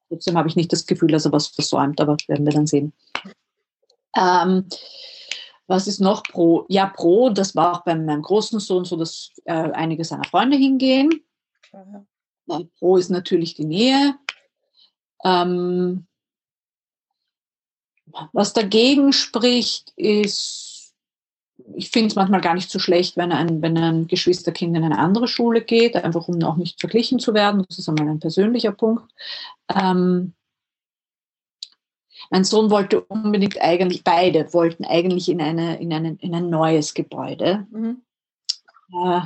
Trotzdem 0.10 0.38
habe 0.38 0.48
ich 0.48 0.56
nicht 0.56 0.72
das 0.72 0.86
Gefühl, 0.86 1.10
dass 1.10 1.26
er 1.26 1.32
was 1.32 1.48
versäumt, 1.48 2.00
aber 2.00 2.18
werden 2.28 2.46
wir 2.46 2.54
dann 2.54 2.68
sehen. 2.68 2.94
Ähm, 4.16 4.68
was 5.68 5.88
ist 5.88 6.00
noch 6.00 6.24
pro? 6.24 6.66
Ja, 6.70 6.88
pro, 6.88 7.30
das 7.30 7.56
war 7.56 7.74
auch 7.74 7.84
bei 7.84 7.96
meinem 7.96 8.22
großen 8.22 8.60
Sohn 8.60 8.86
so, 8.86 8.96
dass 8.98 9.32
äh, 9.46 9.54
einige 9.54 10.06
seiner 10.06 10.26
Freunde 10.26 10.58
hingehen. 10.58 11.10
Ja. 11.74 12.62
Pro 12.78 12.98
ist 12.98 13.10
natürlich 13.10 13.56
die 13.56 13.66
Nähe. 13.66 14.16
Ähm, 15.24 16.06
was 18.32 18.54
dagegen 18.54 19.12
spricht, 19.12 19.92
ist, 19.96 20.75
ich 21.76 21.90
finde 21.90 22.08
es 22.08 22.16
manchmal 22.16 22.42
gar 22.42 22.54
nicht 22.54 22.70
so 22.70 22.80
schlecht, 22.80 23.18
wenn 23.18 23.32
ein, 23.32 23.62
wenn 23.62 23.78
ein 23.78 24.08
Geschwisterkind 24.08 24.76
in 24.76 24.84
eine 24.84 25.00
andere 25.00 25.28
Schule 25.28 25.62
geht, 25.62 25.96
einfach 25.96 26.28
um 26.28 26.42
auch 26.44 26.58
nicht 26.58 26.80
verglichen 26.80 27.20
zu 27.20 27.34
werden. 27.34 27.66
Das 27.68 27.80
ist 27.80 27.88
einmal 27.88 28.10
ein 28.10 28.20
persönlicher 28.20 28.72
Punkt. 28.72 29.04
Ähm, 29.74 30.34
mein 32.30 32.44
Sohn 32.44 32.70
wollte 32.72 33.02
unbedingt 33.02 33.62
eigentlich, 33.62 34.04
beide 34.04 34.52
wollten 34.54 34.84
eigentlich 34.86 35.30
in, 35.30 35.42
eine, 35.42 35.80
in, 35.80 35.94
eine, 35.94 36.18
in 36.20 36.34
ein 36.34 36.50
neues 36.50 36.94
Gebäude. 36.94 37.68
Mhm. 37.72 38.02
Äh, 38.94 39.22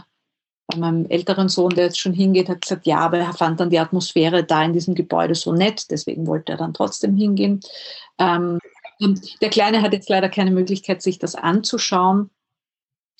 bei 0.67 0.77
meinem 0.77 1.05
älteren 1.07 1.49
Sohn, 1.49 1.71
der 1.71 1.85
jetzt 1.85 1.99
schon 1.99 2.13
hingeht, 2.13 2.47
hat 2.47 2.61
gesagt, 2.61 2.85
ja, 2.85 2.99
aber 2.99 3.17
er 3.17 3.33
fand 3.33 3.59
dann 3.59 3.71
die 3.71 3.79
Atmosphäre 3.79 4.43
da 4.43 4.63
in 4.63 4.73
diesem 4.73 4.93
Gebäude 4.93 5.33
so 5.33 5.51
nett, 5.51 5.89
deswegen 5.89 6.27
wollte 6.27 6.51
er 6.51 6.57
dann 6.59 6.75
trotzdem 6.75 7.15
hingehen. 7.15 7.59
Ähm, 8.19 8.59
und 8.99 9.41
der 9.41 9.49
Kleine 9.49 9.81
hat 9.81 9.93
jetzt 9.93 10.09
leider 10.09 10.29
keine 10.29 10.51
Möglichkeit, 10.51 11.01
sich 11.01 11.19
das 11.19 11.35
anzuschauen, 11.35 12.29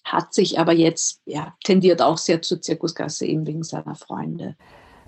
hat 0.03 0.33
sich 0.33 0.59
aber 0.59 0.73
jetzt, 0.73 1.21
ja, 1.25 1.55
tendiert 1.63 2.01
auch 2.01 2.17
sehr 2.17 2.41
zur 2.41 2.61
Zirkusgasse, 2.61 3.25
eben 3.25 3.45
wegen 3.47 3.63
seiner 3.63 3.95
Freunde. 3.95 4.55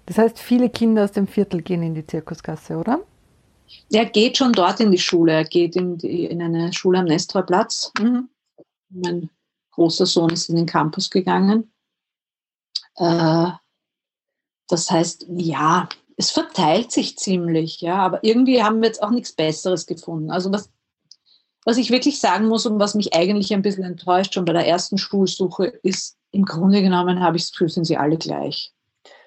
Das 0.06 0.18
heißt, 0.18 0.40
viele 0.40 0.70
Kinder 0.70 1.04
aus 1.04 1.12
dem 1.12 1.28
Viertel 1.28 1.62
gehen 1.62 1.84
in 1.84 1.96
die 1.96 2.06
Zirkusgasse, 2.06 2.78
oder? 2.78 3.04
Er 3.92 4.06
geht 4.06 4.38
schon 4.38 4.54
dort 4.54 4.80
in 4.80 4.92
die 4.92 4.98
Schule. 4.98 5.32
Er 5.34 5.46
geht 5.46 5.76
in, 5.76 5.98
die, 5.98 6.26
in 6.26 6.42
eine 6.42 6.74
Schule 6.74 7.00
am 7.00 7.06
Nestorplatz. 7.06 7.92
Mhm. 8.00 8.30
Mein 8.90 9.30
großer 9.72 10.06
Sohn 10.06 10.32
ist 10.32 10.50
in 10.50 10.58
den 10.58 10.66
Campus 10.66 11.10
gegangen. 11.10 11.72
Äh, 12.96 13.52
das 14.68 14.92
heißt, 14.92 15.28
ja, 15.30 15.88
es 16.18 16.32
verteilt 16.32 16.92
sich 16.92 17.18
ziemlich, 17.18 17.82
ja, 17.82 17.98
aber 17.98 18.24
irgendwie 18.24 18.64
haben 18.64 18.82
wir 18.82 18.88
jetzt 18.88 19.02
auch 19.02 19.10
nichts 19.10 19.34
Besseres 19.34 19.86
gefunden. 19.86 20.32
Also 20.32 20.52
was, 20.52 20.70
was 21.66 21.78
ich 21.78 21.92
wirklich 21.92 22.20
sagen 22.20 22.48
muss 22.48 22.66
und 22.66 22.80
was 22.80 22.96
mich 22.96 23.14
eigentlich 23.14 23.54
ein 23.54 23.62
bisschen 23.62 23.84
enttäuscht 23.84 24.34
schon 24.34 24.46
bei 24.46 24.54
der 24.54 24.68
ersten 24.68 24.98
Schulsuche 24.98 25.66
ist, 25.84 26.18
im 26.32 26.46
Grunde 26.46 26.82
genommen 26.82 27.20
habe 27.20 27.38
ich 27.38 27.44
das 27.44 27.52
Gefühl, 27.52 27.70
sind 27.70 27.86
sie 27.86 27.98
alle 27.98 28.18
gleich. 28.18 28.72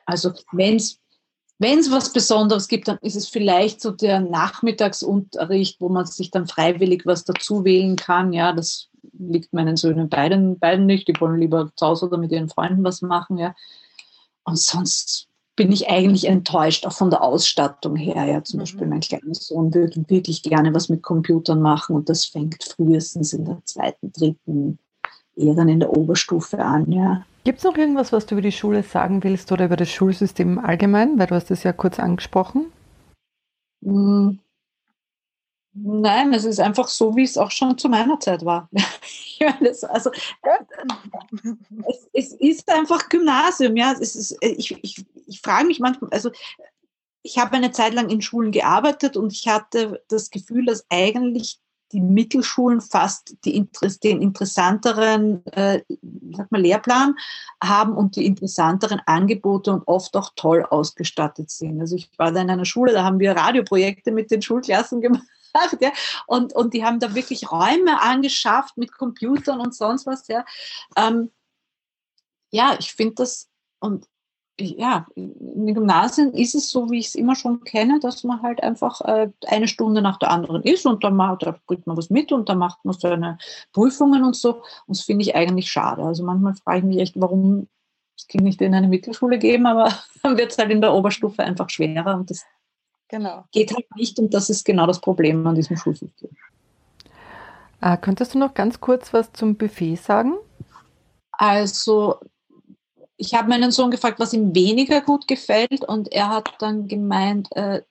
Also 0.06 0.32
wenn 0.52 0.76
es 0.76 1.00
wenn 1.58 1.78
es 1.78 1.90
was 1.90 2.12
Besonderes 2.12 2.66
gibt, 2.68 2.88
dann 2.88 2.98
ist 3.00 3.14
es 3.14 3.28
vielleicht 3.28 3.80
so 3.80 3.92
der 3.92 4.20
Nachmittagsunterricht, 4.20 5.80
wo 5.80 5.88
man 5.88 6.04
sich 6.04 6.30
dann 6.30 6.46
freiwillig 6.46 7.06
was 7.06 7.24
dazu 7.24 7.64
wählen 7.64 7.96
kann. 7.96 8.32
Ja, 8.32 8.52
das 8.52 8.90
liegt 9.16 9.52
meinen 9.52 9.76
Söhnen 9.76 10.08
beiden, 10.08 10.58
beiden 10.58 10.86
nicht. 10.86 11.06
Die 11.06 11.18
wollen 11.20 11.38
lieber 11.38 11.70
zu 11.76 11.86
Hause 11.86 12.06
oder 12.06 12.18
mit 12.18 12.32
ihren 12.32 12.48
Freunden 12.48 12.82
was 12.82 13.02
machen. 13.02 13.38
Ja. 13.38 13.54
Und 14.42 14.58
sonst 14.58 15.28
bin 15.56 15.70
ich 15.70 15.88
eigentlich 15.88 16.26
enttäuscht, 16.26 16.86
auch 16.86 16.92
von 16.92 17.10
der 17.10 17.22
Ausstattung 17.22 17.96
her. 17.96 18.24
Ja, 18.24 18.42
zum 18.42 18.58
mhm. 18.58 18.62
Beispiel 18.62 18.86
mein 18.86 19.00
kleiner 19.00 19.34
Sohn 19.34 19.72
würde 19.74 20.04
wirklich 20.08 20.42
gerne 20.42 20.74
was 20.74 20.88
mit 20.88 21.02
Computern 21.02 21.60
machen 21.60 21.96
und 21.96 22.08
das 22.08 22.24
fängt 22.24 22.62
frühestens 22.64 23.32
in 23.32 23.44
der 23.44 23.60
zweiten, 23.64 24.12
dritten, 24.12 24.78
eher 25.36 25.54
dann 25.54 25.68
in 25.68 25.80
der 25.80 25.96
Oberstufe 25.96 26.58
an. 26.58 26.90
Ja. 26.90 27.24
Gibt 27.44 27.58
es 27.58 27.64
noch 27.64 27.76
irgendwas, 27.76 28.12
was 28.12 28.26
du 28.26 28.34
über 28.34 28.42
die 28.42 28.52
Schule 28.52 28.82
sagen 28.82 29.22
willst 29.22 29.52
oder 29.52 29.66
über 29.66 29.76
das 29.76 29.90
Schulsystem 29.90 30.58
allgemein? 30.58 31.18
Weil 31.18 31.26
du 31.26 31.34
hast 31.34 31.50
das 31.50 31.62
ja 31.62 31.72
kurz 31.72 31.98
angesprochen. 31.98 32.66
Hm. 33.84 34.38
Nein, 35.74 36.32
es 36.32 36.44
ist 36.44 36.60
einfach 36.60 36.86
so, 36.86 37.16
wie 37.16 37.24
es 37.24 37.36
auch 37.36 37.50
schon 37.50 37.76
zu 37.76 37.88
meiner 37.88 38.20
Zeit 38.20 38.44
war. 38.44 38.68
das, 39.60 39.82
also, 39.82 40.10
es, 41.88 42.08
es, 42.12 42.32
ist 42.34 42.72
einfach 42.72 43.08
Gymnasium, 43.08 43.76
ja. 43.76 43.92
Es 44.00 44.14
ist, 44.14 44.36
ich 44.40 44.70
ich, 44.82 45.04
ich 45.26 45.40
frage 45.40 45.66
mich 45.66 45.80
manchmal, 45.80 46.10
also 46.12 46.30
ich 47.22 47.38
habe 47.38 47.56
eine 47.56 47.72
Zeit 47.72 47.94
lang 47.94 48.08
in 48.08 48.22
Schulen 48.22 48.52
gearbeitet 48.52 49.16
und 49.16 49.32
ich 49.32 49.48
hatte 49.48 50.02
das 50.08 50.30
Gefühl, 50.30 50.66
dass 50.66 50.86
eigentlich 50.90 51.58
die 51.90 52.00
Mittelschulen 52.00 52.80
fast 52.80 53.36
die, 53.44 53.68
den 54.02 54.22
interessanteren 54.22 55.44
äh, 55.46 55.82
sag 56.32 56.50
mal, 56.50 56.60
Lehrplan 56.60 57.14
haben 57.62 57.96
und 57.96 58.16
die 58.16 58.26
interessanteren 58.26 59.00
Angebote 59.06 59.72
und 59.72 59.82
oft 59.86 60.16
auch 60.16 60.32
toll 60.36 60.64
ausgestattet 60.68 61.50
sind. 61.50 61.80
Also 61.80 61.96
ich 61.96 62.10
war 62.16 62.32
da 62.32 62.40
in 62.42 62.50
einer 62.50 62.64
Schule, 62.64 62.92
da 62.92 63.04
haben 63.04 63.20
wir 63.20 63.32
Radioprojekte 63.32 64.12
mit 64.12 64.30
den 64.30 64.42
Schulklassen 64.42 65.00
gemacht. 65.00 65.24
Ja, 65.80 65.92
und, 66.26 66.54
und 66.54 66.74
die 66.74 66.84
haben 66.84 67.00
da 67.00 67.14
wirklich 67.14 67.50
Räume 67.50 68.00
angeschafft 68.00 68.76
mit 68.76 68.92
Computern 68.92 69.60
und 69.60 69.74
sonst 69.74 70.06
was. 70.06 70.26
Ja, 70.28 70.44
ähm, 70.96 71.30
ja 72.50 72.76
ich 72.78 72.92
finde 72.92 73.14
das, 73.16 73.48
und 73.80 74.06
ja, 74.60 75.06
in 75.16 75.66
den 75.66 75.74
Gymnasien 75.74 76.32
ist 76.32 76.54
es 76.54 76.70
so, 76.70 76.90
wie 76.90 77.00
ich 77.00 77.08
es 77.08 77.14
immer 77.16 77.34
schon 77.34 77.64
kenne, 77.64 77.98
dass 77.98 78.22
man 78.22 78.40
halt 78.42 78.62
einfach 78.62 79.00
äh, 79.00 79.30
eine 79.48 79.66
Stunde 79.66 80.00
nach 80.00 80.18
der 80.18 80.30
anderen 80.30 80.62
ist 80.62 80.86
und 80.86 81.02
dann 81.02 81.16
macht, 81.16 81.42
da 81.42 81.58
bringt 81.66 81.86
man 81.86 81.96
was 81.96 82.08
mit 82.10 82.30
und 82.30 82.48
dann 82.48 82.58
macht 82.58 82.84
man 82.84 82.94
seine 82.96 83.38
Prüfungen 83.72 84.22
und 84.22 84.36
so. 84.36 84.56
Und 84.86 84.96
das 84.96 85.02
finde 85.02 85.22
ich 85.22 85.34
eigentlich 85.34 85.70
schade. 85.70 86.02
Also 86.02 86.22
manchmal 86.24 86.54
frage 86.54 86.78
ich 86.78 86.84
mich 86.84 86.98
echt, 86.98 87.20
warum 87.20 87.68
das 88.16 88.28
Kind 88.28 88.44
nicht 88.44 88.60
in 88.62 88.74
eine 88.74 88.86
Mittelschule 88.86 89.38
geben, 89.38 89.66
aber 89.66 89.92
dann 90.22 90.38
wird 90.38 90.52
es 90.52 90.58
halt 90.58 90.70
in 90.70 90.80
der 90.80 90.94
Oberstufe 90.94 91.42
einfach 91.42 91.68
schwerer 91.68 92.14
und 92.14 92.30
das 92.30 92.44
genau. 93.18 93.44
geht 93.52 93.74
halt 93.74 93.86
nicht 93.96 94.18
und 94.18 94.32
das 94.32 94.50
ist 94.50 94.64
genau 94.64 94.86
das 94.86 95.00
Problem 95.00 95.46
an 95.46 95.54
diesem 95.54 95.76
Schulsystem. 95.76 96.30
Äh, 97.80 97.96
könntest 97.98 98.34
du 98.34 98.38
noch 98.38 98.54
ganz 98.54 98.80
kurz 98.80 99.12
was 99.12 99.32
zum 99.32 99.56
Buffet 99.56 99.96
sagen? 99.96 100.34
Also 101.32 102.20
ich 103.16 103.34
habe 103.34 103.48
meinen 103.48 103.70
Sohn 103.70 103.90
gefragt, 103.90 104.18
was 104.18 104.32
ihm 104.32 104.54
weniger 104.54 105.00
gut 105.00 105.28
gefällt 105.28 105.84
und 105.84 106.12
er 106.12 106.28
hat 106.28 106.54
dann 106.58 106.88
gemeint, 106.88 107.48
äh, 107.56 107.82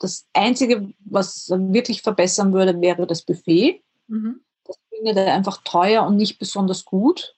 das 0.00 0.26
Einzige, 0.32 0.92
was 1.04 1.48
er 1.48 1.72
wirklich 1.72 2.02
verbessern 2.02 2.52
würde, 2.52 2.80
wäre 2.80 3.06
das 3.06 3.22
Buffet. 3.22 3.82
Mhm. 4.08 4.40
Das 4.64 4.76
findet 4.88 5.16
er 5.16 5.34
einfach 5.34 5.62
teuer 5.62 6.04
und 6.06 6.16
nicht 6.16 6.38
besonders 6.38 6.84
gut. 6.84 7.36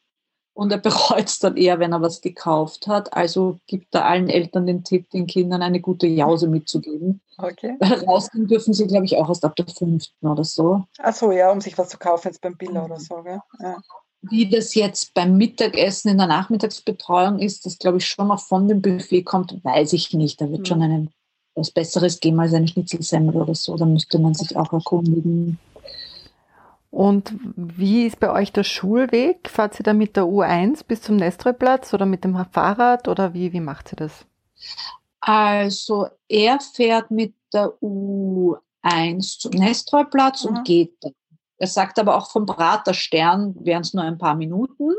Und 0.55 0.71
er 0.71 0.79
bereut 0.79 1.27
es 1.27 1.39
dann 1.39 1.57
eher, 1.57 1.79
wenn 1.79 1.93
er 1.93 2.03
was 2.03 2.21
gekauft 2.21 2.87
hat. 2.87 3.13
Also 3.13 3.59
gibt 3.67 3.95
er 3.95 4.05
allen 4.05 4.29
Eltern 4.29 4.67
den 4.67 4.85
Tipp, 4.85 5.11
den 5.11 5.27
Kindern 5.27 5.63
eine 5.63 5.81
gute 5.81 6.07
Jause 6.07 6.49
mitzugeben. 6.49 7.21
Okay. 7.39 7.77
Weil 7.81 8.05
rausgehen 8.05 8.47
dürfen 8.47 8.75
sie, 8.75 8.87
glaube 8.87 9.07
ich, 9.07 9.17
auch 9.17 9.29
erst 9.29 9.45
ab 9.45 9.57
der 9.57 9.67
fünften 9.67 10.27
oder 10.27 10.45
so. 10.45 10.85
Ach 10.99 11.15
so, 11.15 11.33
ja, 11.33 11.51
um 11.51 11.61
sich 11.61 11.77
was 11.79 11.89
zu 11.89 11.99
kaufen 11.99 12.29
jetzt 12.29 12.41
beim 12.41 12.57
Billa 12.57 12.85
oder 12.85 13.01
so. 13.01 13.23
Gell? 13.23 13.41
Ja. 13.61 13.79
Wie 14.23 14.49
das 14.49 14.75
jetzt 14.75 15.15
beim 15.15 15.37
Mittagessen 15.37 16.11
in 16.11 16.19
der 16.19 16.29
Nachmittagsbetreuung 16.29 17.41
ist, 17.41 17.67
das 17.67 17.79
glaube 17.79 17.99
ich 17.99 18.07
schon 18.07 18.29
noch 18.29 18.41
von 18.41 18.69
dem 18.69 18.81
Buffet 18.81 19.25
kommt, 19.25 19.65
weiß 19.65 19.93
ich 19.95 20.13
nicht. 20.13 20.41
Da 20.41 20.49
wird 20.51 20.61
mhm. 20.61 20.67
schon 20.67 20.83
ein, 20.83 21.11
was 21.57 21.73
Besseres 21.73 22.21
geben 22.21 22.39
als 22.39 22.55
eine 22.55 22.69
Schnitzelsemmel 22.69 23.35
oder 23.35 23.55
so. 23.55 23.77
Da 23.77 23.85
müsste 23.85 24.19
man 24.19 24.35
sich 24.35 24.57
auch 24.57 24.73
erkundigen. 24.73 25.59
Und 26.93 27.35
wie 27.57 28.07
ist 28.07 28.21
bei 28.21 28.31
euch 28.31 28.53
der 28.53 28.65
Schulweg? 28.65 29.49
Fahrt 29.49 29.81
ihr 29.81 29.83
da 29.83 29.95
mit 29.95 30.15
der 30.15 30.25
U1 30.25 30.85
bis 30.87 31.01
zum 31.03 31.17
Nestroyplatz 31.17 31.93
oder 31.95 32.07
mit 32.07 32.23
dem 32.23 32.37
Fahrrad 32.53 33.09
oder 33.09 33.33
wie, 33.33 33.53
wie 33.53 33.61
macht 33.61 33.93
ihr 33.93 33.97
das? 33.97 34.27
Also 35.21 36.09
er 36.29 36.61
fährt 36.61 37.11
mit 37.11 37.35
der 37.53 37.73
U1 37.81 39.39
zum 39.41 39.53
Nestroyplatz 39.53 40.45
mhm. 40.45 40.51
und 40.51 40.65
geht 40.65 40.93
dann 41.01 41.13
er 41.63 41.69
sagt 41.69 42.01
aber 42.01 42.17
auch 42.17 42.29
vom 42.29 42.45
Praterstern 42.45 43.55
wären 43.65 43.83
es 43.83 43.95
nur 43.95 44.03
ein 44.03 44.19
paar 44.19 44.35
Minuten. 44.35 44.95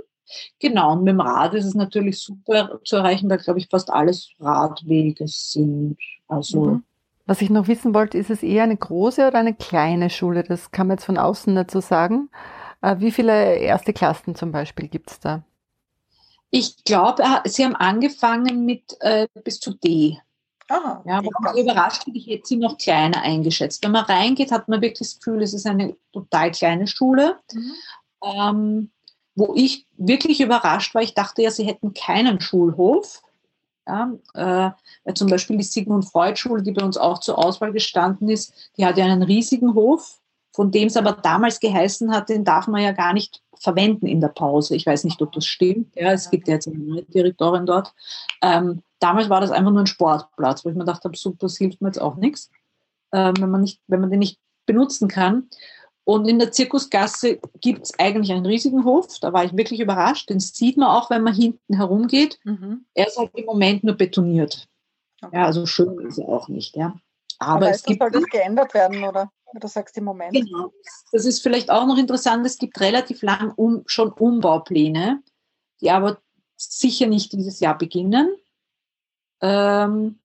Genau, 0.60 0.94
und 0.94 1.04
mit 1.04 1.12
dem 1.12 1.20
Rad 1.20 1.54
ist 1.56 1.66
es 1.66 1.74
natürlich 1.74 2.22
super 2.22 2.80
zu 2.86 2.96
erreichen, 2.96 3.30
weil, 3.30 3.40
glaube 3.40 3.60
ich, 3.60 3.68
fast 3.68 3.92
alles 3.92 4.30
Radwege 4.40 5.28
sind. 5.28 5.98
Also. 6.30 6.66
Mhm. 6.66 6.84
Was 7.26 7.42
ich 7.42 7.50
noch 7.50 7.68
wissen 7.68 7.94
wollte, 7.94 8.18
ist 8.18 8.30
es 8.30 8.44
eher 8.44 8.64
eine 8.64 8.76
große 8.76 9.28
oder 9.28 9.40
eine 9.40 9.54
kleine 9.54 10.10
Schule? 10.10 10.44
Das 10.44 10.72
kann 10.72 10.88
man 10.88 10.98
jetzt 10.98 11.06
von 11.06 11.18
außen 11.18 11.54
nicht 11.54 11.72
so 11.72 11.80
sagen. 11.80 12.30
Äh, 12.82 12.98
wie 13.00 13.12
viele 13.12 13.56
erste 13.56 13.94
Klassen 13.94 14.36
zum 14.36 14.52
Beispiel 14.52 14.90
gibt 14.90 15.12
es 15.12 15.20
da? 15.20 15.44
Ich 16.50 16.84
glaube, 16.84 17.24
Sie 17.46 17.64
haben 17.64 17.76
angefangen 17.76 18.66
mit 18.66 18.98
äh, 19.00 19.28
bis 19.44 19.60
zu 19.60 19.74
D. 19.74 20.20
Aha, 20.70 21.04
ja, 21.06 21.18
aber 21.18 21.60
überrascht, 21.60 22.04
ich 22.14 22.28
hätte 22.28 22.46
sie 22.46 22.58
noch 22.58 22.78
kleiner 22.78 23.22
eingeschätzt. 23.22 23.84
Wenn 23.84 23.92
man 23.92 24.06
reingeht, 24.06 24.52
hat 24.52 24.68
man 24.68 24.82
wirklich 24.82 25.00
das 25.00 25.18
Gefühl, 25.18 25.42
es 25.42 25.54
ist 25.54 25.66
eine 25.66 25.96
total 26.12 26.52
kleine 26.52 26.88
Schule. 26.88 27.40
Mhm. 27.52 27.74
Ähm, 28.24 28.92
wo 29.36 29.54
ich 29.56 29.88
wirklich 29.98 30.42
überrascht 30.42 30.94
war, 30.94 31.02
ich 31.02 31.14
dachte 31.14 31.42
ja, 31.42 31.52
sie 31.52 31.66
hätten 31.66 31.94
keinen 31.94 32.40
Schulhof. 32.40 33.22
Ja, 33.86 34.14
äh, 34.34 35.14
zum 35.14 35.30
Beispiel 35.30 35.58
die 35.58 35.64
Sigmund 35.64 36.06
Freud 36.06 36.38
Schule, 36.38 36.64
die 36.64 36.72
bei 36.72 36.86
uns 36.86 36.98
auch 36.98 37.20
zur 37.20 37.38
Auswahl 37.38 37.74
gestanden 37.74 38.30
ist, 38.30 38.54
die 38.78 38.86
hat 38.86 38.98
ja 38.98 39.06
einen 39.06 39.24
riesigen 39.24 39.74
Hof, 39.74 40.22
von 40.54 40.72
dem 40.72 40.88
es 40.88 40.96
aber 40.96 41.14
damals 41.14 41.60
geheißen 41.60 42.14
hat, 42.14 42.30
den 42.30 42.46
darf 42.46 42.68
man 42.68 42.82
ja 42.82 42.94
gar 42.94 43.12
nicht 43.14 43.42
verwenden 43.60 44.08
in 44.08 44.22
der 44.22 44.30
Pause. 44.30 44.76
Ich 44.76 44.86
weiß 44.86 45.04
nicht, 45.04 45.22
ob 45.22 45.32
das 45.32 45.46
stimmt. 45.46 45.96
Ja, 45.96 46.12
es 46.12 46.30
gibt 46.30 46.48
ja 46.48 46.56
jetzt 46.56 46.68
eine 46.68 46.78
neue 46.78 47.04
Direktorin 47.04 47.66
dort. 47.66 47.94
Ähm, 48.42 48.84
damals 49.00 49.30
war 49.30 49.42
das 49.42 49.52
einfach 49.52 49.72
nur 49.72 49.82
ein 49.82 49.88
Sportplatz, 49.88 50.64
wo 50.64 50.70
ich 50.70 50.76
mir 50.76 50.86
gedacht 50.86 51.04
habe, 51.04 51.18
super, 51.18 51.38
das 51.42 51.58
hilft 51.58 51.82
mir 51.82 51.88
jetzt 51.90 52.02
auch 52.02 52.16
nichts, 52.16 52.52
ähm, 53.12 53.34
wenn, 53.40 53.50
man 53.50 53.62
nicht, 53.62 53.82
wenn 53.88 54.02
man 54.02 54.12
den 54.12 54.20
nicht 54.20 54.40
benutzen 54.66 55.08
kann. 55.08 55.50
Und 56.06 56.28
in 56.28 56.38
der 56.38 56.52
Zirkusgasse 56.52 57.40
gibt 57.62 57.84
es 57.84 58.00
eigentlich 58.00 58.32
einen 58.32 58.46
riesigen 58.46 58.84
Hof. 58.84 59.20
Da 59.20 59.32
war 59.32 59.46
ich 59.46 59.56
wirklich 59.56 59.80
überrascht. 59.80 60.30
Den 60.30 60.40
sieht 60.40 60.78
man 60.78 60.90
auch, 60.90 61.10
wenn 61.10 61.24
man 61.24 61.34
hinten 61.34 61.76
herumgeht. 61.76 62.40
Mhm. 62.44 62.86
Er 62.94 63.08
ist 63.08 63.18
halt 63.18 63.32
im 63.36 63.46
Moment 63.46 63.84
nur 63.84 63.96
betoniert. 63.96 64.68
Okay. 65.22 65.38
Ja, 65.38 65.46
also 65.46 65.66
schön 65.66 66.00
ist 66.00 66.18
er 66.18 66.28
auch 66.28 66.50
nicht. 66.50 66.76
Ja. 66.76 66.96
Aber, 67.40 67.54
Aber 67.54 67.70
es 67.70 67.84
gibt, 67.84 68.02
soll 68.02 68.12
das 68.12 68.26
geändert 68.26 68.74
werden, 68.74 69.04
oder? 69.04 69.32
Du 69.60 69.68
sagst 69.68 69.96
im 69.98 70.06
Moment. 70.06 70.34
Genau. 70.34 70.74
Das 71.12 71.26
ist 71.26 71.42
vielleicht 71.42 71.70
auch 71.70 71.86
noch 71.86 71.98
interessant. 71.98 72.46
Es 72.46 72.58
gibt 72.58 72.80
relativ 72.82 73.22
lang 73.22 73.54
um, 73.56 73.84
schon 73.86 74.12
Umbaupläne, 74.12 75.22
die 75.80 75.92
aber 75.92 76.18
sicher 76.58 77.06
nicht 77.06 77.32
dieses 77.34 77.60
Jahr 77.60 77.78
beginnen. 77.78 78.36
Ähm, 79.42 80.20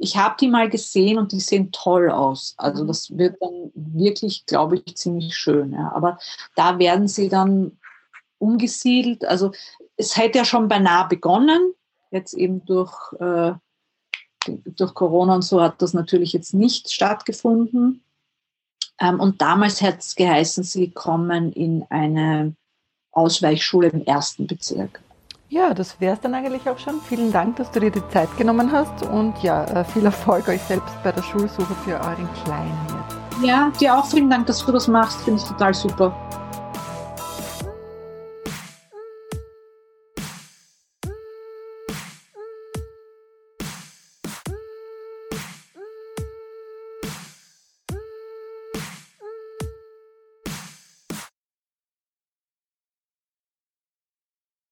ich 0.00 0.16
habe 0.16 0.34
die 0.40 0.48
mal 0.48 0.70
gesehen 0.70 1.18
und 1.18 1.32
die 1.32 1.40
sehen 1.40 1.72
toll 1.72 2.10
aus. 2.10 2.54
Also 2.56 2.84
mhm. 2.84 2.88
das 2.88 3.16
wird 3.16 3.36
dann 3.40 3.70
wirklich, 3.74 4.46
glaube 4.46 4.82
ich, 4.84 4.96
ziemlich 4.96 5.36
schön. 5.36 5.72
Ja. 5.72 5.92
Aber 5.94 6.18
da 6.56 6.78
werden 6.78 7.06
sie 7.06 7.28
dann 7.28 7.78
umgesiedelt. 8.38 9.26
Also 9.26 9.52
es 9.96 10.16
hätte 10.16 10.38
ja 10.38 10.44
schon 10.46 10.68
beinahe 10.68 11.06
begonnen. 11.06 11.74
Jetzt 12.10 12.32
eben 12.32 12.64
durch, 12.64 13.12
äh, 13.20 13.52
durch 14.46 14.94
Corona 14.94 15.34
und 15.34 15.42
so 15.42 15.60
hat 15.60 15.82
das 15.82 15.92
natürlich 15.92 16.32
jetzt 16.32 16.54
nicht 16.54 16.90
stattgefunden. 16.90 18.02
Ähm, 18.98 19.20
und 19.20 19.42
damals 19.42 19.82
hat 19.82 20.00
es 20.00 20.16
geheißen, 20.16 20.64
sie 20.64 20.90
kommen 20.90 21.52
in 21.52 21.84
eine 21.90 22.56
Ausweichschule 23.12 23.88
im 23.88 24.04
ersten 24.06 24.46
Bezirk. 24.46 25.02
Ja, 25.52 25.74
das 25.74 26.00
wäre 26.00 26.14
es 26.14 26.20
dann 26.20 26.32
eigentlich 26.32 26.68
auch 26.68 26.78
schon. 26.78 27.00
Vielen 27.00 27.32
Dank, 27.32 27.56
dass 27.56 27.72
du 27.72 27.80
dir 27.80 27.90
die 27.90 28.08
Zeit 28.10 28.28
genommen 28.38 28.70
hast 28.70 29.04
und 29.08 29.36
ja, 29.42 29.64
äh, 29.64 29.84
viel 29.84 30.04
Erfolg 30.04 30.46
euch 30.46 30.62
selbst 30.62 30.94
bei 31.02 31.10
der 31.10 31.24
Schulsuche 31.24 31.74
für 31.84 31.94
euren 31.94 32.28
Kleinen 32.44 32.78
jetzt. 32.86 33.44
Ja, 33.44 33.72
dir 33.80 33.96
auch 33.96 34.06
vielen 34.06 34.30
Dank, 34.30 34.46
dass 34.46 34.64
du 34.64 34.70
das 34.70 34.86
machst. 34.86 35.22
Finde 35.22 35.40
ich 35.42 35.48
total 35.48 35.74
super. 35.74 36.14